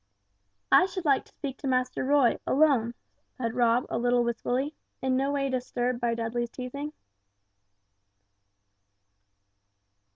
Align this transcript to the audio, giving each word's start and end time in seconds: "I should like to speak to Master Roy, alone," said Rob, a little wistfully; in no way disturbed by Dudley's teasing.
"I 0.71 0.87
should 0.87 1.05
like 1.05 1.25
to 1.25 1.31
speak 1.31 1.57
to 1.59 1.67
Master 1.67 2.03
Roy, 2.03 2.39
alone," 2.47 2.95
said 3.37 3.53
Rob, 3.53 3.85
a 3.87 3.99
little 3.99 4.23
wistfully; 4.23 4.73
in 4.99 5.15
no 5.15 5.31
way 5.31 5.47
disturbed 5.47 6.01
by 6.01 6.15
Dudley's 6.15 6.49
teasing. 6.49 6.93